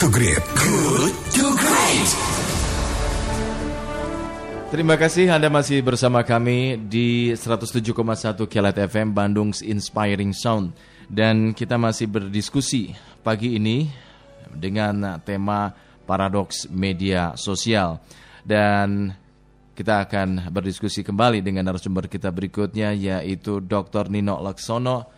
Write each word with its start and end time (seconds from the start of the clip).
to 0.00 0.08
Great. 0.08 0.40
Good 0.56 1.12
to 1.36 1.44
Great. 1.60 2.10
Terima 4.72 4.96
kasih 4.96 5.28
Anda 5.28 5.52
masih 5.52 5.84
bersama 5.84 6.24
kami 6.24 6.80
di 6.88 7.36
107,1 7.36 7.92
Kilat 8.48 8.80
FM 8.80 9.12
Bandung's 9.12 9.60
Inspiring 9.60 10.32
Sound 10.32 10.72
dan 11.04 11.52
kita 11.52 11.76
masih 11.76 12.08
berdiskusi 12.08 12.96
pagi 13.20 13.60
ini 13.60 13.92
dengan 14.48 15.20
tema 15.20 15.76
paradoks 16.08 16.64
media 16.72 17.36
sosial 17.36 18.00
dan 18.40 19.12
kita 19.76 20.08
akan 20.08 20.48
berdiskusi 20.48 21.04
kembali 21.04 21.44
dengan 21.44 21.68
narasumber 21.68 22.08
kita 22.08 22.32
berikutnya 22.32 22.96
yaitu 22.96 23.60
Dr. 23.60 24.08
Nino 24.08 24.40
Laksono, 24.40 25.12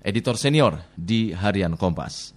editor 0.00 0.40
senior 0.40 0.88
di 0.96 1.36
Harian 1.36 1.76
Kompas. 1.76 2.35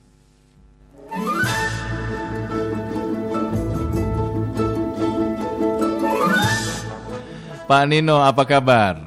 Pak 7.70 7.86
Nino, 7.86 8.18
apa 8.18 8.50
kabar? 8.50 8.98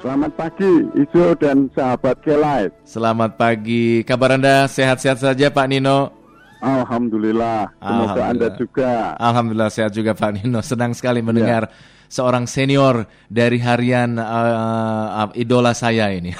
Selamat 0.00 0.32
pagi, 0.32 0.88
Ijo 0.96 1.36
dan 1.36 1.68
sahabat 1.76 2.16
Kelight. 2.24 2.72
Selamat 2.88 3.36
pagi. 3.36 4.00
Kabar 4.00 4.40
Anda 4.40 4.64
sehat-sehat 4.64 5.20
saja, 5.20 5.52
Pak 5.52 5.68
Nino? 5.68 6.08
Alhamdulillah. 6.64 7.68
Semoga 7.76 8.22
Anda 8.32 8.48
juga. 8.56 9.12
Alhamdulillah 9.20 9.68
sehat 9.68 9.92
juga, 9.92 10.16
Pak 10.16 10.40
Nino. 10.40 10.64
Senang 10.64 10.96
sekali 10.96 11.20
mendengar 11.20 11.68
ya. 11.68 11.72
seorang 12.08 12.48
senior 12.48 13.04
dari 13.28 13.60
harian 13.60 14.16
uh, 14.16 15.28
uh, 15.28 15.30
idola 15.36 15.76
saya 15.76 16.08
ini. 16.16 16.32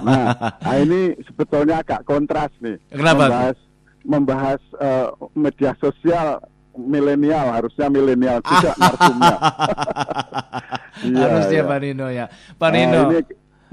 nah, 0.00 0.32
nah, 0.64 0.76
ini 0.80 1.12
sebetulnya 1.28 1.84
agak 1.84 2.08
kontras 2.08 2.56
nih. 2.64 2.80
Kenapa? 2.88 3.28
Membahas, 3.28 3.56
membahas 4.00 4.60
uh, 4.80 5.12
media 5.36 5.76
sosial 5.76 6.40
milenial 6.76 7.46
harusnya 7.50 7.86
milenial 7.90 8.38
juga 8.48 8.70
narsumnya. 8.78 9.36
iya, 11.08 11.18
harusnya 11.26 11.60
iya. 11.62 11.70
Pak 11.70 11.78
Nino 11.82 12.06
ya. 12.10 12.26
Pak 12.58 12.70
Nino. 12.74 13.00
Nah, 13.00 13.08
ini, 13.10 13.20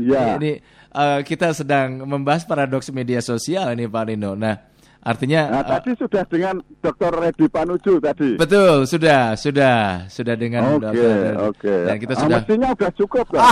ya. 0.02 0.24
Ini 0.38 0.52
uh, 0.94 1.20
kita 1.22 1.54
sedang 1.54 2.06
membahas 2.06 2.44
paradoks 2.46 2.90
media 2.94 3.22
sosial 3.22 3.74
ini 3.74 3.86
Pak 3.86 4.04
Nino. 4.10 4.34
Nah, 4.34 4.56
Artinya 5.08 5.42
nah, 5.48 5.64
uh, 5.64 5.80
tadi 5.80 5.96
sudah 5.96 6.28
dengan 6.28 6.60
Dr. 6.84 7.12
Redi 7.16 7.48
Panuju 7.48 8.04
tadi. 8.04 8.36
Betul, 8.36 8.84
sudah, 8.84 9.40
sudah, 9.40 10.04
sudah 10.12 10.36
dengan 10.36 10.76
Oke, 10.76 10.92
okay, 10.92 11.16
oke. 11.32 11.56
Okay. 11.64 11.82
Dan 11.88 11.96
kita 11.96 12.14
ah, 12.14 12.20
sudah 12.20 12.38
mestinya 12.44 12.68
sudah 12.76 12.92
cukup 12.92 13.26
kan. 13.32 13.44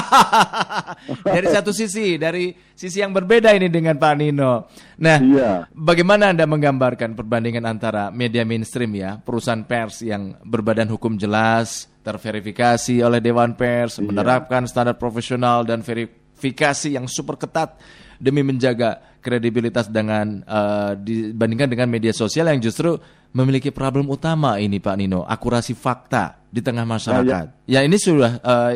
dari 1.39 1.47
satu 1.47 1.71
sisi, 1.71 2.19
dari 2.19 2.51
sisi 2.75 2.99
yang 2.99 3.15
berbeda 3.15 3.55
ini 3.55 3.71
dengan 3.71 3.95
Pak 3.95 4.13
Nino. 4.19 4.67
Nah, 4.99 5.17
iya. 5.23 5.63
bagaimana 5.71 6.35
Anda 6.35 6.43
menggambarkan 6.43 7.15
perbandingan 7.15 7.63
antara 7.63 8.11
media 8.11 8.43
mainstream 8.43 8.91
ya, 8.91 9.15
perusahaan 9.23 9.63
pers 9.63 10.03
yang 10.03 10.35
berbadan 10.43 10.91
hukum 10.91 11.15
jelas, 11.15 11.87
terverifikasi 12.03 12.99
oleh 12.99 13.23
Dewan 13.23 13.55
Pers, 13.55 14.03
iya. 14.03 14.11
menerapkan 14.11 14.67
standar 14.67 14.99
profesional 14.99 15.63
dan 15.63 15.79
verifikasi 15.79 16.99
yang 16.99 17.07
super 17.07 17.39
ketat 17.39 17.79
demi 18.19 18.43
menjaga 18.43 19.14
kredibilitas 19.25 19.89
dengan 19.89 20.45
uh, 20.45 20.93
dibandingkan 20.93 21.65
dengan 21.65 21.89
media 21.89 22.13
sosial 22.13 22.45
yang 22.53 22.61
justru 22.61 22.93
memiliki 23.33 23.73
problem 23.73 24.05
utama 24.13 24.61
ini 24.61 24.77
Pak 24.77 24.95
Nino, 24.95 25.25
akurasi 25.25 25.73
fakta 25.73 26.45
di 26.53 26.61
tengah 26.61 26.85
masyarakat. 26.85 27.45
Oh, 27.49 27.65
ya. 27.65 27.81
ya 27.81 27.89
ini 27.89 27.97
sudah 27.97 28.37
uh, 28.39 28.71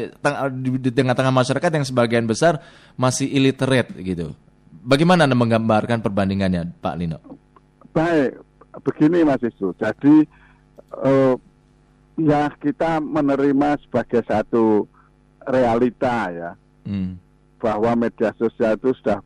di 0.49 0.89
tengah-tengah 0.89 1.31
masyarakat 1.31 1.69
yang 1.69 1.85
sebagian 1.85 2.25
besar 2.25 2.57
masih 2.97 3.29
illiterate 3.29 3.93
gitu. 4.01 4.33
Bagaimana 4.81 5.29
Anda 5.29 5.37
menggambarkan 5.37 6.01
perbandingannya 6.01 6.75
Pak 6.81 6.95
Nino? 6.97 7.21
Baik, 7.93 8.41
begini 8.81 9.21
Mas 9.21 9.39
Isu. 9.45 9.71
Jadi 9.77 10.25
uh, 10.97 11.37
ya 12.17 12.51
kita 12.57 12.99
menerima 12.99 13.79
sebagai 13.85 14.25
satu 14.25 14.89
realita 15.45 16.33
ya. 16.33 16.51
Hmm. 16.83 17.15
Bahwa 17.59 17.91
media 17.95 18.31
sosial 18.39 18.79
itu 18.79 18.95
sudah 19.03 19.19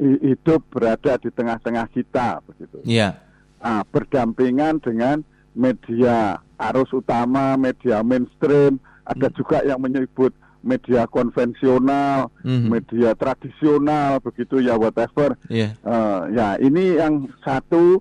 hidup 0.00 0.62
berada 0.72 1.18
di 1.18 1.28
tengah-tengah 1.32 1.86
kita 1.92 2.40
begitu. 2.46 2.78
Iya. 2.86 3.18
Nah, 3.62 3.82
berdampingan 3.88 4.82
dengan 4.82 5.22
media 5.54 6.40
arus 6.58 6.90
utama, 6.90 7.54
media 7.60 8.00
mainstream, 8.02 8.80
ada 9.04 9.28
hmm. 9.28 9.36
juga 9.36 9.58
yang 9.62 9.78
menyebut 9.82 10.32
media 10.62 11.10
konvensional, 11.10 12.30
hmm. 12.46 12.70
media 12.70 13.12
tradisional, 13.18 14.22
begitu 14.22 14.62
ya 14.62 14.78
whatever. 14.78 15.34
Yeah. 15.50 15.74
Iya. 15.82 15.90
Uh, 15.90 16.20
ya 16.32 16.48
ini 16.62 16.84
yang 16.96 17.26
satu 17.42 17.98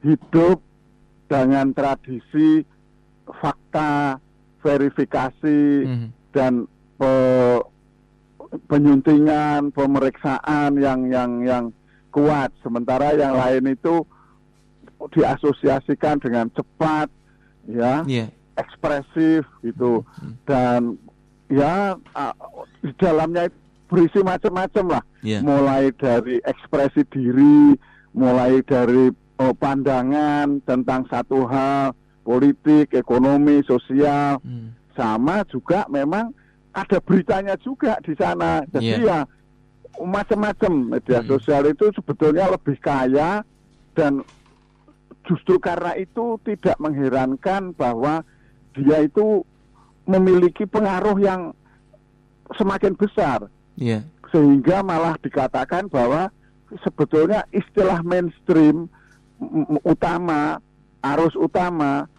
hidup 0.00 0.60
dengan 1.28 1.72
tradisi 1.72 2.64
fakta, 3.24 4.20
verifikasi 4.60 5.60
hmm. 5.84 6.08
dan 6.32 6.68
uh, 7.00 7.60
penyuntingan, 8.66 9.74
pemeriksaan 9.74 10.78
yang 10.78 11.10
yang 11.10 11.30
yang 11.42 11.64
kuat. 12.14 12.54
Sementara 12.62 13.14
yang 13.14 13.34
lain 13.34 13.74
itu 13.74 14.06
diasosiasikan 15.12 16.22
dengan 16.22 16.48
cepat, 16.54 17.12
ya, 17.68 18.06
yeah. 18.08 18.28
ekspresif 18.56 19.44
gitu, 19.60 20.00
hmm. 20.00 20.34
dan 20.48 20.80
ya 21.52 21.98
di 22.80 22.90
dalamnya 22.96 23.52
berisi 23.90 24.24
macam-macam 24.24 24.98
lah, 24.98 25.04
yeah. 25.20 25.44
mulai 25.44 25.92
dari 25.92 26.40
ekspresi 26.40 27.04
diri, 27.12 27.76
mulai 28.16 28.64
dari 28.64 29.12
oh, 29.42 29.52
pandangan 29.52 30.62
tentang 30.64 31.04
satu 31.12 31.44
hal, 31.44 31.92
politik, 32.24 32.96
ekonomi, 32.96 33.60
sosial, 33.68 34.40
hmm. 34.40 34.96
sama 34.96 35.44
juga 35.52 35.84
memang 35.92 36.32
ada 36.74 36.98
beritanya 36.98 37.54
juga 37.62 37.96
di 38.02 38.12
sana. 38.18 38.60
Jadi 38.68 39.06
yeah. 39.06 39.24
ya 39.24 40.02
macam-macam 40.02 40.98
media 40.98 41.22
hmm. 41.22 41.30
sosial 41.30 41.70
itu 41.70 41.94
sebetulnya 41.94 42.50
lebih 42.50 42.74
kaya 42.82 43.46
dan 43.94 44.26
justru 45.24 45.56
karena 45.62 45.94
itu 45.94 46.36
tidak 46.42 46.76
mengherankan 46.82 47.70
bahwa 47.78 48.26
dia 48.74 49.06
itu 49.06 49.46
memiliki 50.04 50.66
pengaruh 50.66 51.16
yang 51.22 51.54
semakin 52.58 52.98
besar. 52.98 53.48
Yeah. 53.78 54.04
Sehingga 54.34 54.82
malah 54.82 55.14
dikatakan 55.22 55.86
bahwa 55.88 56.28
sebetulnya 56.82 57.46
istilah 57.54 58.02
mainstream 58.02 58.90
utama, 59.86 60.58
arus 61.06 61.38
utama 61.38 62.10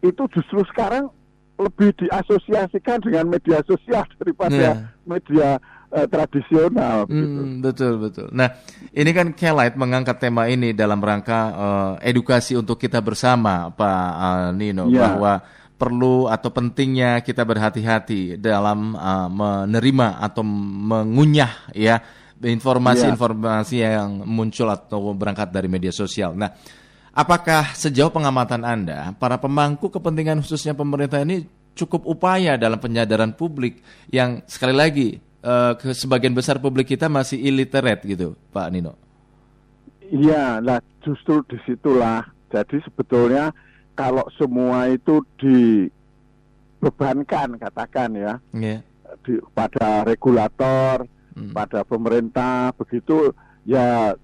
itu 0.00 0.24
justru 0.32 0.64
sekarang 0.72 1.12
lebih 1.58 1.90
diasosiasikan 1.98 3.02
dengan 3.02 3.26
media 3.26 3.58
sosial 3.66 4.06
daripada 4.22 4.54
yeah. 4.54 4.76
media 5.02 5.58
uh, 5.90 6.06
tradisional. 6.06 7.04
Hmm, 7.10 7.58
betul 7.60 7.98
betul. 7.98 8.30
Nah, 8.30 8.54
ini 8.94 9.10
kan 9.10 9.34
Kelight 9.34 9.74
mengangkat 9.74 10.22
tema 10.22 10.46
ini 10.46 10.70
dalam 10.72 11.02
rangka 11.02 11.40
uh, 11.52 11.92
edukasi 12.00 12.54
untuk 12.54 12.78
kita 12.78 13.02
bersama, 13.02 13.74
Pak 13.74 14.10
uh, 14.14 14.50
Nino, 14.54 14.86
yeah. 14.88 15.12
bahwa 15.12 15.32
perlu 15.78 16.26
atau 16.26 16.50
pentingnya 16.50 17.22
kita 17.22 17.46
berhati-hati 17.46 18.38
dalam 18.38 18.98
uh, 18.98 19.30
menerima 19.30 20.18
atau 20.18 20.42
mengunyah 20.42 21.70
ya 21.70 22.02
informasi-informasi 22.38 23.82
yeah. 23.82 24.02
yang 24.02 24.26
muncul 24.26 24.66
atau 24.70 25.14
berangkat 25.14 25.50
dari 25.50 25.70
media 25.70 25.94
sosial. 25.94 26.34
Nah 26.34 26.50
Apakah 27.18 27.74
sejauh 27.74 28.14
pengamatan 28.14 28.62
Anda, 28.62 29.10
para 29.18 29.42
pemangku 29.42 29.90
kepentingan 29.90 30.38
khususnya 30.38 30.70
pemerintah 30.70 31.18
ini 31.18 31.50
cukup 31.74 32.06
upaya 32.06 32.54
dalam 32.54 32.78
penyadaran 32.78 33.34
publik 33.34 33.82
yang 34.06 34.38
sekali 34.46 34.70
lagi 34.70 35.18
uh, 35.42 35.74
ke 35.74 35.90
sebagian 35.98 36.30
besar 36.30 36.62
publik 36.62 36.94
kita 36.94 37.10
masih 37.10 37.42
illiterate 37.42 38.06
gitu, 38.06 38.38
Pak 38.54 38.70
Nino? 38.70 38.94
Iya, 40.14 40.62
lah 40.62 40.78
justru 41.02 41.42
di 41.50 41.58
situlah. 41.66 42.22
Jadi 42.54 42.86
sebetulnya 42.86 43.50
kalau 43.98 44.22
semua 44.38 44.86
itu 44.86 45.18
dibebankan 45.42 47.58
katakan 47.58 48.14
ya, 48.14 48.38
yeah. 48.54 48.78
di, 49.26 49.42
pada 49.58 50.06
regulator, 50.06 51.02
hmm. 51.34 51.50
pada 51.50 51.82
pemerintah 51.82 52.70
begitu 52.78 53.34
ya 53.66 54.14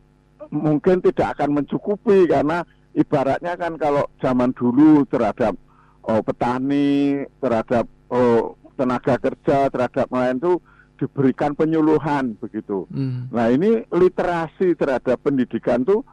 mungkin 0.55 1.03
tidak 1.03 1.35
akan 1.35 1.59
mencukupi 1.59 2.31
karena 2.31 2.63
ibaratnya 2.95 3.59
kan 3.59 3.75
kalau 3.77 4.07
zaman 4.23 4.55
dulu 4.55 5.03
terhadap 5.11 5.59
oh, 6.07 6.23
petani, 6.23 7.27
terhadap 7.43 7.87
oh, 8.09 8.55
tenaga 8.75 9.19
kerja, 9.19 9.71
terhadap 9.71 10.07
nelayan 10.11 10.39
itu 10.39 10.55
diberikan 10.95 11.59
penyuluhan 11.59 12.39
begitu. 12.39 12.87
Hmm. 12.91 13.27
Nah 13.35 13.51
ini 13.51 13.83
literasi 13.91 14.79
terhadap 14.79 15.19
pendidikan 15.21 15.83
tuh 15.83 16.07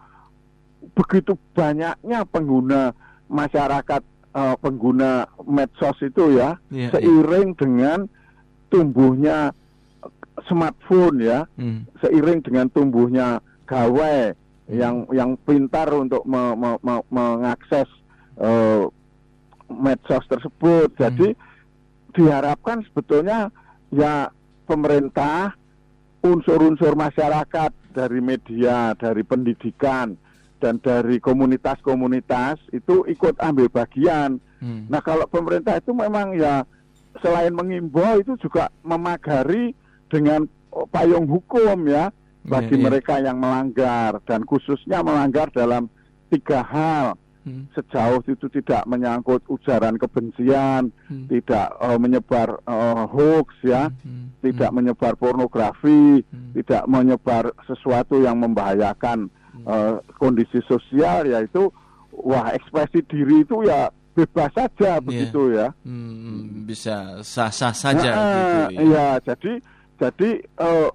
begitu 0.98 1.38
banyaknya 1.54 2.26
pengguna 2.26 2.90
masyarakat 3.30 4.02
uh, 4.34 4.56
pengguna 4.58 5.30
medsos 5.46 5.96
itu 6.02 6.34
ya 6.34 6.58
yeah, 6.74 6.90
seiring 6.90 7.54
yeah. 7.54 7.60
dengan 7.62 8.00
tumbuhnya 8.74 9.38
smartphone 10.50 11.22
ya, 11.22 11.46
hmm. 11.60 11.86
seiring 12.02 12.42
dengan 12.42 12.66
tumbuhnya 12.74 13.44
gawai 13.70 14.34
yang 14.72 15.04
yang 15.12 15.36
pintar 15.44 15.92
untuk 15.92 16.24
me, 16.24 16.56
me, 16.56 16.80
me, 16.80 16.96
mengakses 17.12 17.88
uh, 18.40 18.88
medsos 19.68 20.24
tersebut. 20.32 20.96
Jadi 20.96 21.36
hmm. 21.36 22.16
diharapkan 22.16 22.80
sebetulnya 22.88 23.52
ya 23.92 24.32
pemerintah, 24.64 25.52
unsur-unsur 26.24 26.96
masyarakat 26.96 27.72
dari 27.92 28.20
media, 28.24 28.96
dari 28.96 29.28
pendidikan 29.28 30.16
dan 30.64 30.80
dari 30.80 31.20
komunitas-komunitas 31.20 32.62
itu 32.72 33.04
ikut 33.12 33.36
ambil 33.44 33.68
bagian. 33.68 34.40
Hmm. 34.64 34.88
Nah 34.88 35.04
kalau 35.04 35.28
pemerintah 35.28 35.76
itu 35.84 35.92
memang 35.92 36.38
ya 36.38 36.64
selain 37.20 37.52
mengimbau 37.52 38.24
itu 38.24 38.40
juga 38.40 38.72
memagari 38.88 39.76
dengan 40.08 40.48
payung 40.96 41.28
hukum 41.28 41.84
ya 41.92 42.16
bagi 42.42 42.74
yeah, 42.74 42.78
yeah. 42.78 42.86
mereka 42.90 43.14
yang 43.22 43.38
melanggar 43.38 44.18
dan 44.26 44.42
khususnya 44.46 45.06
melanggar 45.06 45.54
dalam 45.54 45.88
tiga 46.34 46.66
hal 46.66 47.20
hmm. 47.46 47.70
sejauh 47.74 48.22
itu 48.26 48.48
tidak 48.50 48.86
menyangkut 48.86 49.46
ujaran 49.50 49.98
kebencian, 49.98 50.90
hmm. 51.10 51.28
tidak 51.30 51.74
uh, 51.78 51.98
menyebar 51.98 52.62
uh, 52.66 53.06
hoax 53.10 53.54
ya, 53.66 53.90
hmm. 53.90 54.02
hmm. 54.02 54.28
tidak 54.42 54.70
hmm. 54.70 54.78
menyebar 54.82 55.14
pornografi, 55.18 56.24
hmm. 56.26 56.54
tidak 56.58 56.84
menyebar 56.90 57.54
sesuatu 57.66 58.22
yang 58.22 58.42
membahayakan 58.42 59.30
uh, 59.66 60.00
kondisi 60.18 60.62
sosial 60.66 61.28
yaitu 61.28 61.70
wah 62.12 62.52
ekspresi 62.54 63.04
diri 63.08 63.44
itu 63.44 63.66
ya 63.66 63.90
bebas 64.12 64.52
saja 64.52 65.00
yeah. 65.00 65.00
begitu 65.00 65.42
ya 65.56 65.68
hmm, 65.88 66.68
bisa 66.68 67.24
sah-sah 67.24 67.72
saja 67.72 68.12
nah, 68.12 68.68
gitu 68.68 68.92
ya. 68.92 68.92
ya 68.92 69.08
jadi 69.32 69.54
jadi 69.96 70.30
uh, 70.60 70.90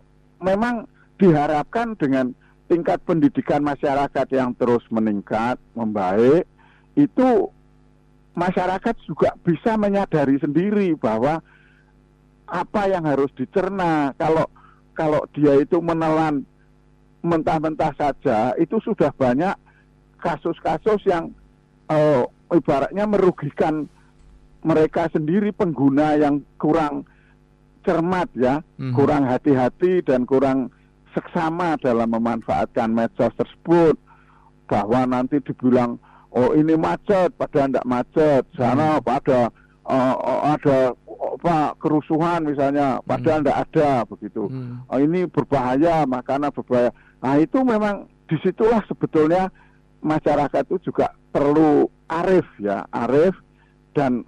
memang 0.45 0.85
diharapkan 1.17 1.97
dengan 1.97 2.33
tingkat 2.67 2.99
pendidikan 3.07 3.63
masyarakat 3.63 4.27
yang 4.35 4.53
terus 4.59 4.83
meningkat 4.91 5.57
membaik 5.73 6.45
itu 6.99 7.49
masyarakat 8.35 8.95
juga 9.07 9.33
bisa 9.41 9.79
menyadari 9.79 10.37
sendiri 10.43 10.93
bahwa 10.99 11.41
apa 12.47 12.83
yang 12.91 13.07
harus 13.07 13.31
dicerna 13.39 14.13
kalau 14.19 14.47
kalau 14.93 15.23
dia 15.33 15.57
itu 15.63 15.79
menelan 15.79 16.43
mentah-mentah 17.23 17.93
saja 17.97 18.55
itu 18.59 18.79
sudah 18.83 19.11
banyak 19.15 19.55
kasus-kasus 20.21 21.01
yang 21.07 21.31
uh, 21.91 22.25
ibaratnya 22.55 23.05
merugikan 23.07 23.91
mereka 24.67 25.07
sendiri 25.15 25.55
pengguna 25.55 26.19
yang 26.19 26.43
kurang 26.59 27.07
cermat 27.87 28.27
ya, 28.35 28.63
mm-hmm. 28.63 28.95
kurang 28.99 29.23
hati-hati 29.31 30.03
dan 30.03 30.27
kurang 30.27 30.75
seksama 31.17 31.81
dalam 31.81 32.13
memanfaatkan 32.13 32.93
medsos 32.93 33.33
tersebut 33.41 33.97
bahwa 34.69 35.09
nanti 35.09 35.41
dibilang 35.41 35.97
oh 36.37 36.53
ini 36.53 36.77
macet 36.77 37.33
padahal 37.41 37.73
tidak 37.73 37.89
macet 37.89 38.45
sana 38.53 39.01
mm-hmm. 39.01 39.09
pada 39.09 39.41
uh, 39.89 40.15
ada 40.53 40.93
apa 41.37 41.73
kerusuhan 41.81 42.45
misalnya 42.45 43.01
padahal 43.05 43.41
tidak 43.41 43.57
hmm. 43.57 43.65
ada 43.69 43.89
begitu 44.09 44.43
hmm. 44.49 44.89
oh, 44.89 45.01
ini 45.01 45.29
berbahaya 45.29 46.05
makanan 46.09 46.49
berbahaya 46.49 46.93
Nah 47.27 47.35
itu 47.41 47.59
memang 47.65 48.07
di 48.31 48.37
situlah 48.39 48.83
sebetulnya 48.87 49.49
masyarakat 50.05 50.63
itu 50.71 50.93
juga 50.93 51.15
perlu 51.33 51.89
arif 52.07 52.47
ya, 52.61 52.85
arif 52.93 53.35
dan 53.97 54.23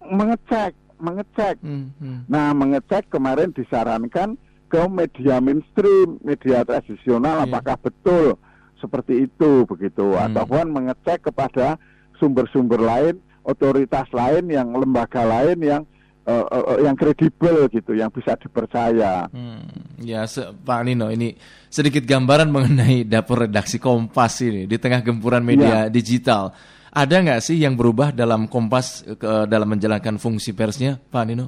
mengecek, 0.00 0.72
mengecek. 0.96 1.58
Hmm, 1.60 1.92
hmm. 1.98 2.24
Nah 2.30 2.54
mengecek 2.54 3.10
kemarin 3.10 3.52
disarankan 3.52 4.38
ke 4.68 4.84
media 4.86 5.40
mainstream, 5.40 6.20
media 6.20 6.62
tradisional, 6.62 7.42
yeah. 7.42 7.46
apakah 7.48 7.76
betul 7.80 8.36
seperti 8.78 9.26
itu 9.26 9.66
begitu, 9.66 10.14
hmm. 10.14 10.30
ataupun 10.30 10.70
mengecek 10.70 11.26
kepada 11.32 11.80
sumber-sumber 12.20 12.78
lain, 12.78 13.18
otoritas 13.42 14.06
lain, 14.14 14.46
yang 14.46 14.70
lembaga 14.70 15.26
lain 15.26 15.58
yang 15.58 15.82
uh, 16.28 16.46
uh, 16.46 16.78
yang 16.84 16.94
kredibel 16.94 17.66
gitu, 17.72 17.96
yang 17.96 18.12
bisa 18.12 18.36
dipercaya. 18.36 19.26
Hmm, 19.32 19.98
ya, 20.04 20.28
Pak 20.62 20.80
Nino, 20.84 21.08
ini 21.08 21.34
sedikit 21.72 22.04
gambaran 22.04 22.52
mengenai 22.52 23.08
dapur 23.08 23.48
redaksi 23.48 23.80
Kompas 23.80 24.44
ini 24.44 24.68
di 24.68 24.76
tengah 24.76 25.00
gempuran 25.00 25.42
media 25.42 25.88
ya. 25.88 25.90
digital. 25.90 26.52
Ada 26.88 27.20
nggak 27.20 27.40
sih 27.44 27.56
yang 27.60 27.74
berubah 27.74 28.12
dalam 28.12 28.46
Kompas 28.46 29.04
ke, 29.04 29.48
dalam 29.48 29.68
menjalankan 29.68 30.20
fungsi 30.20 30.52
persnya, 30.52 30.96
Pak 30.98 31.24
Nino? 31.26 31.46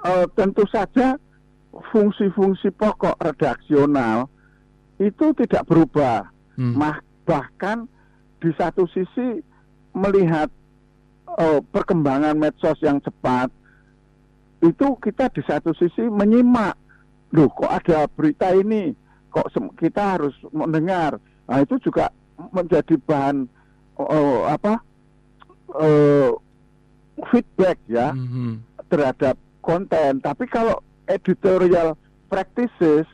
Uh, 0.00 0.24
tentu 0.32 0.64
saja 0.72 1.20
fungsi-fungsi 1.88 2.68
pokok 2.76 3.16
redaksional 3.20 4.28
itu 5.00 5.32
tidak 5.36 5.64
berubah. 5.64 6.28
Hmm. 6.60 6.76
Bahkan 7.24 7.88
di 8.40 8.50
satu 8.56 8.84
sisi 8.92 9.40
melihat 9.96 10.48
uh, 11.38 11.60
perkembangan 11.72 12.36
medsos 12.36 12.78
yang 12.80 12.98
cepat 13.02 13.52
itu 14.60 14.86
kita 15.00 15.32
di 15.32 15.42
satu 15.44 15.72
sisi 15.76 16.04
menyimak 16.04 16.76
loh 17.32 17.48
kok 17.48 17.70
ada 17.70 18.04
berita 18.10 18.52
ini 18.52 18.92
kok 19.30 19.48
kita 19.78 20.18
harus 20.18 20.34
mendengar 20.52 21.16
nah 21.46 21.58
itu 21.62 21.78
juga 21.80 22.12
menjadi 22.52 22.98
bahan 23.06 23.46
uh, 23.96 24.40
apa 24.50 24.82
uh, 25.78 26.30
feedback 27.30 27.78
ya 27.88 28.12
mm-hmm. 28.12 28.60
terhadap 28.90 29.36
konten 29.64 30.20
tapi 30.20 30.44
kalau 30.50 30.76
editorial 31.10 31.98
practices 32.30 33.04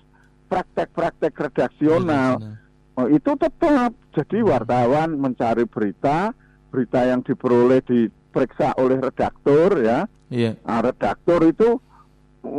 praktek-praktek 0.47 1.33
redaksional 1.33 2.61
oh, 3.01 3.09
itu 3.09 3.33
tetap 3.41 3.97
jadi 4.13 4.39
mm-hmm. 4.41 4.53
wartawan 4.53 5.09
mencari 5.17 5.65
berita 5.65 6.37
berita 6.71 7.01
yang 7.09 7.25
diperoleh 7.25 7.81
diperiksa 7.89 8.77
oleh 8.77 9.01
redaktur 9.01 9.81
ya. 9.81 10.05
Iya. 10.29 10.59
Nah, 10.67 10.85
redaktur 10.85 11.41
itu 11.49 11.81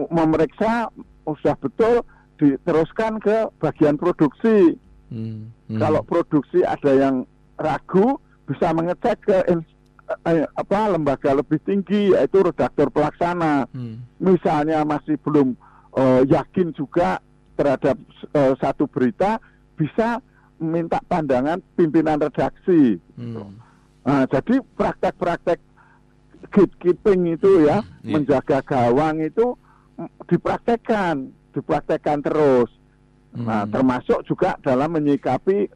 memeriksa 0.09 0.89
usah 1.27 1.55
betul 1.59 2.01
diteruskan 2.39 3.19
ke 3.21 3.51
bagian 3.61 3.99
produksi. 3.99 4.73
Hmm. 5.13 5.53
Hmm. 5.67 5.79
Kalau 5.79 6.01
produksi 6.01 6.63
ada 6.63 6.91
yang 6.95 7.15
ragu 7.59 8.17
bisa 8.47 8.71
mengecek 8.71 9.17
ke 9.21 9.37
eh, 10.07 10.47
apa 10.47 10.79
lembaga 10.91 11.35
lebih 11.35 11.59
tinggi 11.63 12.15
yaitu 12.15 12.43
redaktur 12.43 12.87
pelaksana. 12.89 13.67
Hmm. 13.71 14.03
Misalnya 14.19 14.87
masih 14.87 15.19
belum 15.21 15.53
uh, 15.93 16.21
yakin 16.27 16.71
juga 16.71 17.19
terhadap 17.57 17.97
uh, 18.37 18.53
satu 18.61 18.85
berita 18.87 19.41
bisa 19.77 20.21
minta 20.57 21.01
pandangan 21.05 21.61
pimpinan 21.77 22.21
redaksi. 22.21 22.97
Hmm. 23.17 23.61
Nah, 24.07 24.23
jadi 24.31 24.63
praktek-praktek 24.79 25.59
gatekeeping 26.47 27.35
itu 27.35 27.67
ya, 27.67 27.83
yeah. 27.83 27.83
menjaga 28.07 28.63
gawang 28.63 29.19
itu 29.19 29.57
dipraktekkan, 30.29 31.33
dipraktekkan 31.51 32.23
terus. 32.23 32.71
Nah, 33.35 33.37
hmm. 33.37 33.45
Nah, 33.45 33.63
termasuk 33.67 34.19
juga 34.25 34.55
dalam 34.63 34.95
menyikapi 34.95 35.67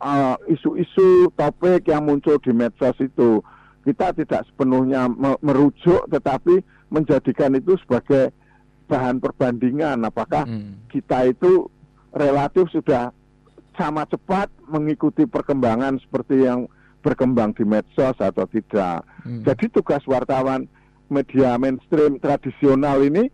uh, 0.00 0.36
isu-isu 0.50 1.28
uh, 1.28 1.32
topik 1.36 1.86
yang 1.86 2.08
muncul 2.08 2.40
di 2.40 2.50
medsos 2.50 2.96
itu. 2.98 3.44
Kita 3.84 4.16
tidak 4.16 4.48
sepenuhnya 4.48 5.06
merujuk, 5.44 6.08
tetapi 6.08 6.64
menjadikan 6.88 7.52
itu 7.52 7.76
sebagai 7.84 8.32
bahan 8.88 9.20
perbandingan. 9.20 10.08
Apakah 10.08 10.48
hmm. 10.48 10.88
kita 10.88 11.28
itu 11.28 11.68
relatif 12.16 12.72
sudah 12.72 13.12
sama 13.74 14.06
cepat 14.06 14.48
mengikuti 14.70 15.26
perkembangan 15.26 15.98
seperti 16.00 16.46
yang 16.46 16.70
berkembang 17.04 17.52
di 17.52 17.68
medsos 17.68 18.16
atau 18.16 18.48
tidak. 18.48 19.04
Hmm. 19.20 19.44
Jadi 19.44 19.68
tugas 19.68 20.00
wartawan 20.08 20.64
media 21.12 21.60
mainstream 21.60 22.16
tradisional 22.16 23.04
ini 23.04 23.28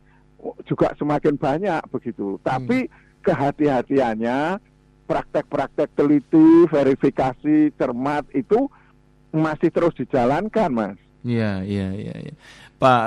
juga 0.67 0.91
semakin 0.99 1.39
banyak 1.39 1.83
begitu. 1.93 2.41
Tapi 2.43 2.89
hmm. 2.89 3.23
kehati-hatiannya, 3.23 4.59
praktek-praktek 5.07 5.95
teliti, 5.95 6.67
verifikasi, 6.67 7.71
cermat 7.79 8.27
itu 8.35 8.67
masih 9.31 9.71
terus 9.71 9.95
dijalankan, 9.97 10.71
Mas. 10.71 10.99
Iya, 11.25 11.63
iya, 11.65 11.89
iya. 11.93 12.15
Ya. 12.31 12.35
Pak 12.81 13.01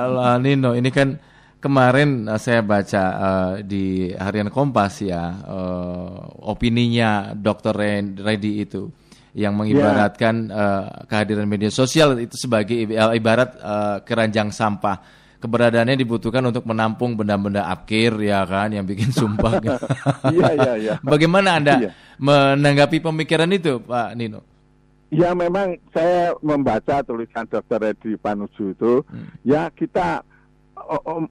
Nino, 0.46 0.77
ini 0.77 0.94
kan 0.94 1.18
kemarin 1.63 2.27
uh, 2.27 2.38
saya 2.38 2.60
baca 2.62 3.03
uh, 3.15 3.51
di 3.63 4.12
Harian 4.12 4.51
Kompas 4.51 5.00
ya 5.00 5.39
uh, 5.48 6.44
opininya 6.44 7.32
Dr. 7.32 7.74
Reddy 8.20 8.68
itu 8.68 8.92
yang 9.34 9.58
mengibaratkan. 9.58 10.36
Ya. 10.46 10.53
uh, 10.53 10.86
kehadiran 11.10 11.50
media 11.50 11.74
sosial 11.74 12.22
itu 12.22 12.38
sebagai 12.38 12.77
ibarat 13.18 13.58
uh, 13.58 13.98
keranjang 14.06 14.53
sampah. 14.53 15.25
Keberadaannya 15.42 16.00
dibutuhkan 16.00 16.39
untuk 16.48 16.63
menampung 16.63 17.20
benda-benda 17.20 17.68
akhir 17.68 18.15
ya 18.24 18.48
kan 18.48 18.72
yang 18.72 18.88
bikin 18.88 19.12
sumpah. 19.20 19.60
Iya 20.32 20.50
iya 20.56 20.74
iya. 20.80 20.94
Bagaimana 21.03 21.60
Anda 21.60 21.74
yeah. 21.89 21.94
menanggapi 22.15 23.03
pemikiran 23.03 23.51
itu 23.51 23.84
Pak 23.84 24.15
Nino? 24.15 24.52
Ya 25.13 25.38
memang 25.38 25.77
saya 25.93 26.34
membaca 26.41 27.05
tulisan 27.05 27.46
Dr. 27.46 27.93
Edi 27.93 28.17
Panuju 28.17 28.74
itu 28.74 28.93
hmm. 29.05 29.46
ya 29.46 29.70
kita 29.70 30.25
oh, 30.77 31.01
oh, 31.05 31.22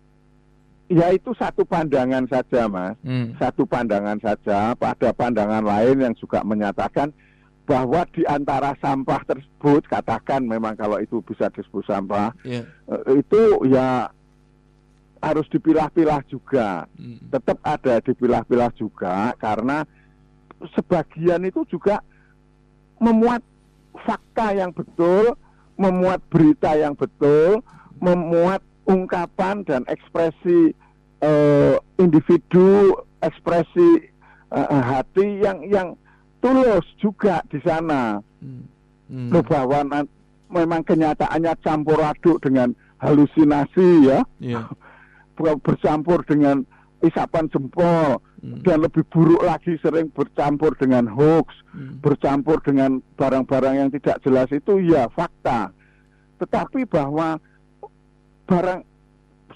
ya 0.93 1.09
itu 1.13 1.33
satu 1.35 1.65
pandangan 1.65 2.29
saja, 2.29 2.69
Mas. 2.69 2.97
Hmm. 3.01 3.33
Satu 3.41 3.65
pandangan 3.65 4.21
saja. 4.21 4.77
Pada 4.77 5.11
pandangan 5.17 5.65
lain 5.65 6.05
yang 6.05 6.15
juga 6.15 6.45
menyatakan 6.45 7.11
bahwa 7.65 8.05
di 8.13 8.27
antara 8.29 8.77
sampah 8.83 9.23
tersebut, 9.25 9.89
katakan 9.89 10.45
memang 10.45 10.77
kalau 10.77 10.99
itu 11.01 11.23
bisa 11.25 11.49
disebut 11.55 11.87
sampah, 11.87 12.35
yeah. 12.43 12.67
itu 13.09 13.41
ya 13.71 14.11
harus 15.23 15.47
dipilah-pilah 15.49 16.21
juga. 16.29 16.85
Hmm. 16.99 17.23
Tetap 17.31 17.59
ada 17.63 18.03
dipilah-pilah 18.03 18.71
juga 18.75 19.33
karena 19.39 19.87
sebagian 20.75 21.43
itu 21.47 21.63
juga 21.71 22.03
memuat 23.03 23.43
fakta 24.01 24.57
yang 24.57 24.73
betul, 24.73 25.37
memuat 25.77 26.21
berita 26.33 26.73
yang 26.77 26.97
betul, 26.97 27.61
memuat 28.01 28.65
ungkapan 28.89 29.63
dan 29.63 29.83
ekspresi 29.87 30.75
uh, 31.23 31.77
individu, 32.01 32.99
ekspresi 33.23 34.11
uh, 34.51 34.83
hati 34.83 35.41
yang 35.41 35.63
yang 35.69 35.89
tulus 36.43 36.85
juga 36.99 37.45
di 37.49 37.63
sana. 37.63 38.19
Hmm. 38.43 38.67
Hmm. 39.13 39.29
bahwa 39.45 40.09
memang 40.49 40.81
kenyataannya 40.89 41.53
campur 41.61 42.01
aduk 42.01 42.41
dengan 42.41 42.73
halusinasi 42.97 44.09
ya, 44.09 44.25
yeah. 44.41 44.73
bercampur 45.37 46.25
dengan 46.25 46.65
isapan 47.05 47.45
jempol 47.53 48.25
hmm. 48.43 48.67
dan 48.67 48.83
lebih 48.83 49.07
buruk 49.09 49.41
lagi 49.41 49.79
sering 49.79 50.11
bercampur 50.11 50.75
dengan 50.77 51.07
hoax, 51.07 51.55
hmm. 51.73 52.03
bercampur 52.03 52.59
dengan 52.61 52.99
barang-barang 53.17 53.75
yang 53.79 53.91
tidak 53.95 54.19
jelas 54.27 54.51
itu 54.51 54.83
ya 54.83 55.07
fakta. 55.15 55.71
Tetapi 56.43 56.85
bahwa 56.91 57.39
barang 58.51 58.83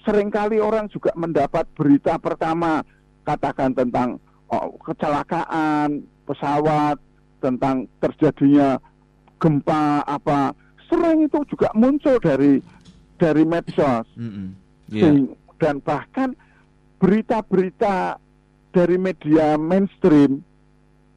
sering 0.07 0.31
kali 0.31 0.63
orang 0.63 0.87
juga 0.87 1.11
mendapat 1.19 1.67
berita 1.75 2.15
pertama 2.15 2.79
katakan 3.27 3.75
tentang 3.75 4.23
oh, 4.47 4.79
kecelakaan 4.79 6.07
pesawat, 6.23 6.95
tentang 7.43 7.85
terjadinya 7.99 8.79
gempa 9.37 10.01
apa 10.07 10.55
sering 10.89 11.29
itu 11.29 11.43
juga 11.51 11.69
muncul 11.77 12.17
dari 12.17 12.57
dari 13.21 13.43
medsos 13.45 14.07
mm 14.17 14.29
-hmm. 14.29 14.47
yeah. 14.93 15.13
dan 15.61 15.77
bahkan 15.83 16.33
berita-berita 16.97 18.17
dari 18.71 18.95
media 18.99 19.55
mainstream 19.55 20.43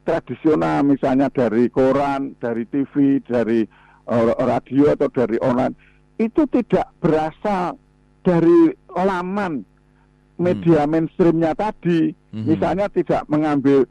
tradisional 0.04 0.82
misalnya 0.82 1.30
dari 1.30 1.70
koran, 1.70 2.34
dari 2.40 2.66
TV, 2.66 3.20
dari 3.22 3.62
uh, 4.08 4.34
radio 4.42 4.96
atau 4.96 5.08
dari 5.12 5.36
online 5.38 5.76
itu 6.20 6.44
tidak 6.52 6.92
berasal 7.00 7.80
dari 8.20 8.76
laman 8.92 9.64
media 10.40 10.84
hmm. 10.84 10.90
mainstreamnya 10.90 11.52
tadi, 11.56 12.12
hmm. 12.32 12.44
misalnya 12.48 12.88
tidak 12.92 13.24
mengambil 13.28 13.84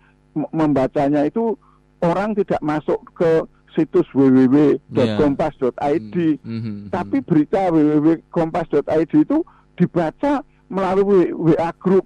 membacanya 0.54 1.26
itu 1.26 1.58
orang 2.06 2.38
tidak 2.38 2.62
masuk 2.62 3.02
ke 3.18 3.46
situs 3.74 4.06
www.kompas.id, 4.14 6.16
yeah. 6.18 6.42
hmm. 6.42 6.62
hmm. 6.62 6.78
tapi 6.90 7.22
berita 7.22 7.70
www.kompas.id 7.70 9.14
itu 9.14 9.46
dibaca 9.78 10.42
melalui 10.70 11.34
WA 11.34 11.70
group 11.78 12.06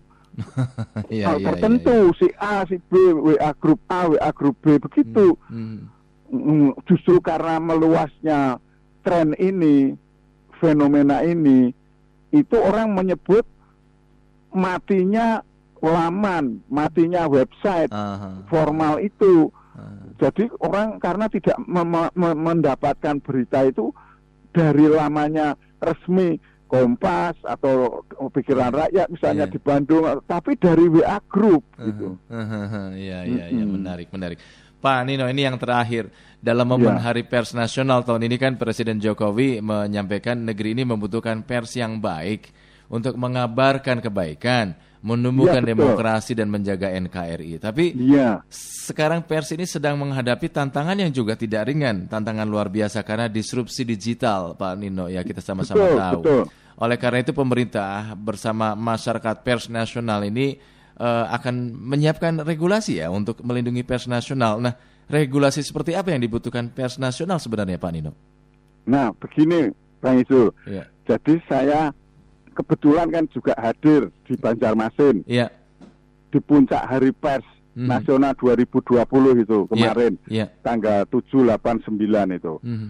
ya, 1.10 1.38
ya, 1.38 1.46
tertentu 1.54 1.94
ya, 1.94 2.10
ya. 2.10 2.18
si 2.18 2.28
A, 2.38 2.54
si 2.66 2.78
B, 2.90 2.94
WA 3.14 3.52
grup 3.58 3.80
A, 3.90 4.10
WA 4.10 4.30
grup 4.34 4.58
B 4.62 4.78
begitu. 4.82 5.38
Hmm, 5.50 5.90
hmm. 6.30 6.74
Justru 6.90 7.22
karena 7.22 7.62
meluasnya 7.62 8.58
tren 9.06 9.38
ini, 9.38 9.94
fenomena 10.58 11.22
ini, 11.22 11.74
itu 12.34 12.58
orang 12.58 12.98
menyebut 12.98 13.46
matinya 14.54 15.46
laman, 15.84 16.64
matinya 16.72 17.28
website 17.28 17.92
uh-huh. 17.92 18.48
formal 18.48 18.98
itu. 19.04 19.52
Uh-huh. 19.52 20.06
Jadi 20.18 20.48
orang 20.64 20.98
karena 20.98 21.28
tidak 21.28 21.58
mendapatkan 22.16 23.20
berita 23.20 23.68
itu 23.68 23.92
dari 24.54 24.86
lamanya 24.88 25.58
resmi 25.82 26.40
Kompas 26.74 27.38
atau 27.46 28.02
pikiran 28.34 28.74
rakyat 28.74 29.06
misalnya 29.14 29.46
yeah. 29.46 29.54
di 29.54 29.60
Bandung, 29.62 30.10
tapi 30.26 30.58
dari 30.58 30.90
WA 30.90 31.22
Group 31.30 31.62
uh-huh. 31.78 31.86
gitu. 31.86 32.08
Iya 32.98 33.30
iya 33.30 33.46
iya 33.54 33.62
menarik 33.62 34.10
menarik. 34.10 34.42
Pak 34.82 35.06
Nino 35.06 35.30
ini 35.30 35.46
yang 35.46 35.62
terakhir 35.62 36.10
dalam 36.42 36.66
momen 36.66 36.98
yeah. 36.98 37.06
Hari 37.06 37.30
Pers 37.30 37.54
Nasional 37.54 38.02
tahun 38.02 38.26
ini 38.26 38.42
kan 38.42 38.58
Presiden 38.58 38.98
Jokowi 38.98 39.62
menyampaikan 39.62 40.42
negeri 40.42 40.74
ini 40.74 40.84
membutuhkan 40.84 41.46
pers 41.46 41.78
yang 41.78 42.02
baik 42.02 42.52
untuk 42.92 43.16
mengabarkan 43.16 44.04
kebaikan, 44.04 44.76
menumbuhkan 45.00 45.64
ya, 45.64 45.72
demokrasi 45.72 46.36
dan 46.36 46.52
menjaga 46.52 46.92
NKRI. 46.92 47.64
Tapi 47.64 47.96
ya. 47.96 48.44
sekarang 48.52 49.24
pers 49.24 49.56
ini 49.56 49.64
sedang 49.64 49.96
menghadapi 50.02 50.52
tantangan 50.52 51.00
yang 51.00 51.16
juga 51.16 51.40
tidak 51.40 51.70
ringan, 51.72 52.12
tantangan 52.12 52.50
luar 52.50 52.68
biasa 52.68 53.08
karena 53.08 53.32
disrupsi 53.32 53.88
digital, 53.88 54.58
Pak 54.60 54.74
Nino. 54.76 55.08
Ya 55.08 55.24
kita 55.24 55.40
sama-sama 55.40 55.86
tahu. 55.96 56.22
Betul. 56.26 56.44
Oleh 56.78 56.98
karena 56.98 57.22
itu 57.22 57.34
pemerintah 57.36 58.18
bersama 58.18 58.74
masyarakat 58.74 59.46
pers 59.46 59.70
nasional 59.70 60.26
ini 60.26 60.58
uh, 60.98 61.30
akan 61.30 61.74
menyiapkan 61.78 62.42
regulasi 62.42 63.02
ya 63.02 63.14
untuk 63.14 63.42
melindungi 63.46 63.86
pers 63.86 64.10
nasional. 64.10 64.58
Nah, 64.58 64.74
regulasi 65.10 65.62
seperti 65.62 65.94
apa 65.94 66.14
yang 66.14 66.22
dibutuhkan 66.22 66.70
pers 66.74 66.98
nasional 66.98 67.38
sebenarnya 67.38 67.78
Pak 67.78 67.92
Nino? 67.94 68.12
Nah, 68.90 69.14
begini 69.16 69.72
Bang 70.04 70.20
Isul. 70.20 70.52
Ya. 70.68 70.90
Jadi 71.08 71.40
saya 71.48 71.96
kebetulan 72.54 73.10
kan 73.12 73.26
juga 73.32 73.56
hadir 73.56 74.12
di 74.28 74.34
Banjarmasin. 74.36 75.24
Ya. 75.28 75.52
Di 76.34 76.42
puncak 76.42 76.82
Hari 76.90 77.14
Pers 77.14 77.46
hmm. 77.78 77.88
Nasional 77.88 78.34
2020 78.36 79.44
itu 79.44 79.58
ya. 79.64 79.70
kemarin. 79.70 80.14
Ya. 80.28 80.46
Ya. 80.46 80.62
Tanggal 80.66 81.06
7 81.08 81.48
8 81.48 81.86
9 81.88 82.38
itu. 82.38 82.54
Hmm. 82.66 82.90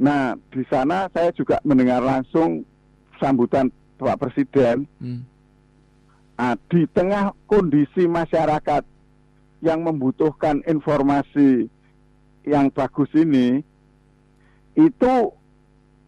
Nah, 0.00 0.32
di 0.48 0.64
sana 0.72 1.12
saya 1.12 1.28
juga 1.36 1.60
mendengar 1.60 2.00
langsung 2.00 2.64
sambutan 3.20 3.68
Pak 4.00 4.16
Presiden 4.16 4.88
hmm. 4.98 5.20
nah, 6.40 6.56
di 6.72 6.88
tengah 6.90 7.36
kondisi 7.44 8.08
masyarakat 8.08 8.82
yang 9.60 9.84
membutuhkan 9.84 10.64
informasi 10.64 11.68
yang 12.48 12.72
bagus 12.72 13.12
ini 13.12 13.60
itu 14.72 15.14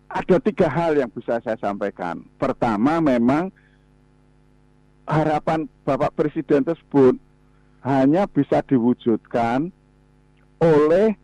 ada 0.09 0.37
tiga 0.40 0.69
hal 0.69 0.97
yang 0.97 1.09
bisa 1.12 1.40
saya 1.40 1.57
sampaikan. 1.61 2.25
Pertama 2.37 3.00
memang 3.00 3.52
harapan 5.09 5.69
Bapak 5.85 6.16
Presiden 6.16 6.64
tersebut 6.64 7.16
hanya 7.85 8.28
bisa 8.28 8.61
diwujudkan 8.64 9.73
oleh 10.62 11.16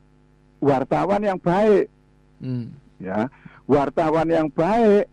wartawan 0.59 1.23
yang 1.23 1.39
baik. 1.39 1.87
Hmm. 2.43 2.75
Ya, 2.99 3.31
wartawan 3.71 4.27
yang 4.27 4.51
baik 4.51 5.07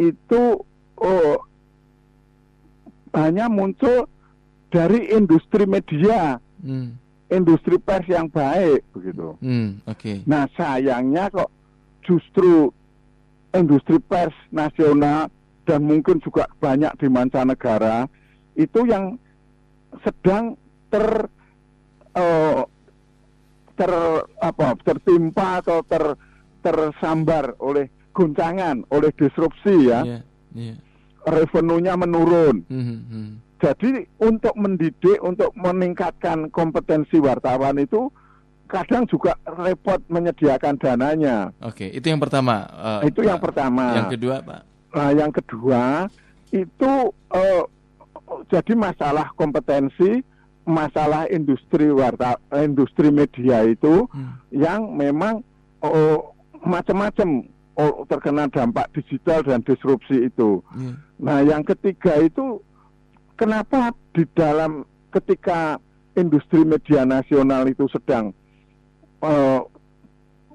itu 0.00 0.64
oh, 0.96 1.36
hanya 3.12 3.52
muncul 3.52 4.08
dari 4.72 5.12
industri 5.12 5.68
media, 5.68 6.40
hmm. 6.64 6.96
industri 7.28 7.76
pers 7.76 8.06
yang 8.08 8.32
baik 8.32 8.80
begitu. 8.96 9.36
Hmm, 9.44 9.82
Oke. 9.84 9.98
Okay. 10.00 10.16
Nah 10.24 10.48
sayangnya 10.56 11.28
kok 11.28 11.50
justru 12.06 12.72
industri 13.52 14.00
pers 14.00 14.34
nasional 14.48 15.28
dan 15.68 15.84
mungkin 15.84 16.22
juga 16.22 16.48
banyak 16.62 16.96
di 16.96 17.06
mancanegara 17.10 18.06
itu 18.54 18.86
yang 18.86 19.18
sedang 20.06 20.54
ter 20.90 21.26
uh, 22.14 22.62
ter 23.74 23.92
apa 24.38 24.66
tertimpa 24.82 25.62
atau 25.62 25.82
ter 25.82 26.14
tersambar 26.60 27.56
oleh 27.58 27.88
guncangan, 28.20 28.84
oleh 28.92 29.08
disrupsi 29.16 29.88
ya. 29.88 30.04
Yeah, 30.04 30.22
yeah. 30.52 30.76
Revenue-nya 31.24 31.96
menurun. 31.96 32.64
Mm 32.68 32.84
-hmm. 32.84 33.26
Jadi 33.60 34.08
untuk 34.24 34.56
mendidik, 34.56 35.20
untuk 35.20 35.52
meningkatkan 35.52 36.48
kompetensi 36.48 37.20
wartawan 37.20 37.76
itu 37.76 38.08
kadang 38.70 39.04
juga 39.04 39.36
repot 39.44 40.00
menyediakan 40.08 40.80
dananya. 40.80 41.52
Oke, 41.60 41.92
itu 41.92 42.08
yang 42.08 42.22
pertama. 42.22 42.64
Uh, 42.72 43.00
itu 43.04 43.20
yang 43.20 43.36
pertama. 43.36 44.00
Yang 44.00 44.16
kedua, 44.16 44.36
Pak. 44.40 44.60
Nah, 44.96 45.10
yang 45.12 45.32
kedua 45.34 45.82
itu 46.50 46.92
uh, 47.30 47.62
jadi 48.48 48.72
masalah 48.78 49.34
kompetensi, 49.34 50.22
masalah 50.64 51.26
industri 51.28 51.90
warta, 51.90 52.38
industri 52.62 53.10
media 53.10 53.66
itu 53.66 54.06
hmm. 54.08 54.54
yang 54.54 54.94
memang 54.94 55.42
uh, 55.82 56.18
macam-macam 56.62 57.28
oh, 57.44 57.50
terkena 58.08 58.48
dampak 58.50 58.90
digital 58.96 59.44
dan 59.44 59.60
disrupsi 59.64 60.28
itu. 60.28 60.60
Yeah. 60.74 60.94
Nah, 61.20 61.38
yang 61.44 61.62
ketiga 61.64 62.18
itu 62.20 62.60
kenapa 63.36 63.92
di 64.12 64.24
dalam 64.32 64.84
ketika 65.12 65.78
industri 66.18 66.66
media 66.66 67.06
nasional 67.06 67.66
itu 67.70 67.86
sedang 67.92 68.32
uh, 69.22 69.60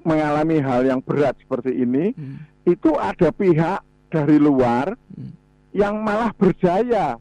mengalami 0.06 0.62
hal 0.62 0.86
yang 0.86 1.00
berat 1.02 1.34
seperti 1.42 1.82
ini, 1.82 2.14
hmm. 2.14 2.36
itu 2.68 2.94
ada 2.94 3.34
pihak 3.34 3.82
dari 4.10 4.38
luar 4.38 4.94
hmm. 4.94 5.32
yang 5.74 5.98
malah 5.98 6.30
berjaya. 6.34 7.18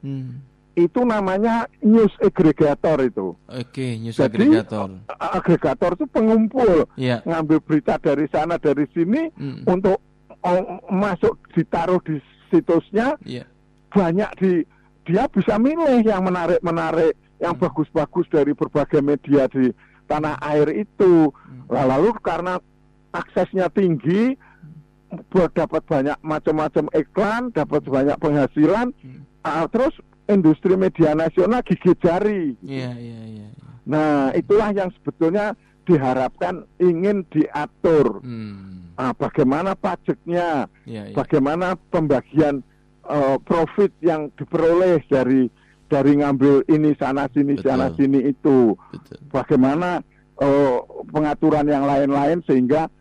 Hmm. 0.00 0.42
Itu 0.78 1.02
namanya 1.02 1.66
news 1.82 2.14
aggregator 2.22 3.02
itu. 3.02 3.34
Oke, 3.50 3.66
okay, 3.66 3.90
news 3.98 4.16
Jadi, 4.16 4.38
aggregator. 4.38 4.88
Agregator 5.18 5.90
itu 5.98 6.06
pengumpul, 6.06 6.86
yeah. 6.94 7.20
ngambil 7.26 7.58
berita 7.62 7.98
dari 7.98 8.30
sana 8.30 8.54
dari 8.56 8.86
sini 8.94 9.34
hmm. 9.34 9.66
untuk 9.66 9.98
oh, 10.46 10.62
masuk 10.88 11.36
ditaruh 11.52 11.98
di 12.06 12.22
situsnya. 12.48 13.18
Yeah. 13.26 13.50
Banyak 13.90 14.30
di 14.38 14.62
dia 15.02 15.26
bisa 15.26 15.58
milih 15.58 16.06
yang 16.06 16.22
menarik 16.22 16.62
menarik, 16.62 17.18
yang 17.42 17.58
hmm. 17.58 17.62
bagus-bagus 17.66 18.30
dari 18.30 18.54
berbagai 18.54 19.02
media 19.02 19.50
di 19.50 19.74
tanah 20.06 20.38
air 20.54 20.70
itu. 20.70 21.34
Hmm. 21.34 21.66
Lalu 21.66 22.14
karena 22.22 22.62
aksesnya 23.10 23.66
tinggi, 23.74 24.38
buat 25.34 25.50
dapat 25.50 25.82
banyak 25.82 26.18
macam-macam 26.22 26.86
iklan, 26.94 27.50
dapat 27.50 27.82
banyak 27.82 28.16
penghasilan, 28.22 28.94
hmm. 28.94 29.22
uh, 29.42 29.66
terus 29.66 29.94
industri 30.30 30.78
media 30.78 31.12
nasional 31.12 31.60
gigit 31.66 31.98
jari. 31.98 32.54
Iya, 32.62 32.94
iya, 32.96 33.20
iya. 33.26 33.48
Nah, 33.90 34.30
itulah 34.38 34.70
yang 34.70 34.94
sebetulnya 34.94 35.58
diharapkan 35.84 36.64
ingin 36.78 37.26
diatur. 37.28 38.22
Hmm. 38.22 38.94
Uh, 39.00 39.16
bagaimana 39.16 39.72
pajaknya, 39.72 40.68
yeah, 40.84 41.08
yeah. 41.08 41.16
bagaimana 41.16 41.72
pembagian 41.88 42.60
uh, 43.08 43.40
profit 43.40 43.88
yang 44.04 44.28
diperoleh 44.36 45.00
dari 45.08 45.48
dari 45.88 46.20
ngambil 46.20 46.68
ini 46.68 46.92
sana 47.00 47.24
sini 47.32 47.56
Betul. 47.56 47.64
sana 47.64 47.86
sini 47.96 48.28
itu. 48.28 48.76
Betul. 48.76 49.18
Bagaimana 49.32 50.04
uh, 50.36 50.84
pengaturan 51.08 51.64
yang 51.64 51.88
lain-lain 51.88 52.44
sehingga 52.44 52.92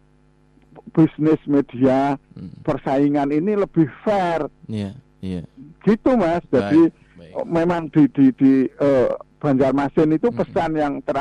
bisnis 0.96 1.42
media 1.46 2.16
hmm. 2.34 2.64
persaingan 2.64 3.30
ini 3.36 3.60
lebih 3.60 3.92
fair. 4.02 4.48
Iya, 4.72 4.96
iya. 5.20 5.44
Gitu 5.84 6.12
Mas. 6.16 6.42
Jadi 6.48 6.90
baik. 6.90 7.09
Memang 7.46 7.90
di 7.92 8.08
di 8.12 8.26
di 8.36 8.54
uh, 8.80 9.14
Banjarmasin 9.40 10.20
itu 10.20 10.28
hmm. 10.28 10.38
pesan 10.44 10.72
hmm. 10.76 10.82
yang 10.82 10.94
ter 11.00 11.18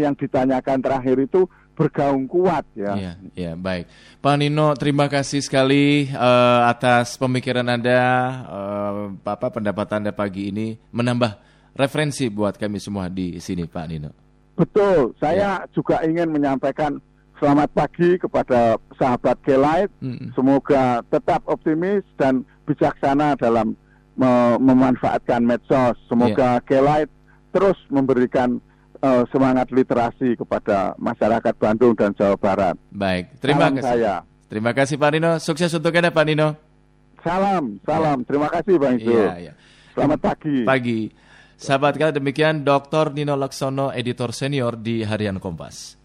yang 0.00 0.14
ditanyakan 0.16 0.78
terakhir 0.80 1.16
itu 1.20 1.44
bergaung 1.76 2.26
kuat 2.26 2.66
ya. 2.74 2.96
Iya, 2.98 3.12
iya, 3.38 3.52
baik. 3.54 3.86
Pak 4.18 4.34
Nino, 4.40 4.74
terima 4.74 5.06
kasih 5.06 5.38
sekali 5.38 6.10
uh, 6.10 6.66
atas 6.66 7.14
pemikiran 7.14 7.70
Anda, 7.70 8.02
uh, 8.50 9.14
apa 9.22 9.46
pendapat 9.54 9.86
Anda 9.94 10.10
pagi 10.10 10.50
ini 10.50 10.74
menambah 10.90 11.38
referensi 11.78 12.26
buat 12.34 12.58
kami 12.58 12.82
semua 12.82 13.06
di 13.06 13.38
sini, 13.38 13.70
Pak 13.70 13.86
Nino. 13.86 14.10
Betul, 14.58 15.14
saya 15.22 15.62
ya. 15.62 15.70
juga 15.70 16.02
ingin 16.02 16.34
menyampaikan 16.34 16.98
Selamat 17.38 17.70
pagi 17.70 18.18
kepada 18.18 18.74
sahabat 18.98 19.38
Kelait. 19.46 19.86
Hmm. 20.02 20.34
Semoga 20.34 21.06
tetap 21.06 21.46
optimis 21.46 22.02
dan 22.18 22.42
bijaksana 22.66 23.38
dalam 23.38 23.78
me 24.18 24.58
memanfaatkan 24.58 25.46
medsos. 25.46 25.94
Semoga 26.10 26.58
yeah. 26.58 26.66
Kelait 26.66 27.10
terus 27.54 27.78
memberikan 27.88 28.58
uh, 29.00 29.24
semangat 29.30 29.70
literasi 29.70 30.34
kepada 30.34 30.98
masyarakat 30.98 31.54
Bandung 31.56 31.94
dan 31.94 32.10
Jawa 32.18 32.34
Barat. 32.34 32.76
Baik, 32.90 33.38
terima 33.38 33.70
salam 33.70 33.74
kasih. 33.78 33.86
Saya. 33.86 34.14
Terima 34.48 34.72
kasih 34.72 34.96
Pak 34.96 35.10
Nino. 35.12 35.32
Sukses 35.38 35.70
untuk 35.76 35.92
Anda 35.94 36.10
Pak 36.10 36.24
Nino. 36.26 36.48
Salam, 37.20 37.76
salam. 37.84 38.18
Ya. 38.22 38.26
Terima 38.26 38.48
kasih 38.48 38.74
Bang 38.80 38.96
Isu. 38.96 39.12
Ya, 39.12 39.34
ya. 39.38 39.52
Selamat 39.92 40.18
pagi. 40.22 40.58
Pagi. 40.64 41.00
Sahabat 41.58 41.98
kita 41.98 42.14
demikian 42.14 42.62
Dr. 42.62 43.10
Nino 43.10 43.34
Laksono, 43.34 43.90
editor 43.90 44.30
senior 44.30 44.78
di 44.78 45.02
Harian 45.02 45.42
Kompas. 45.42 45.97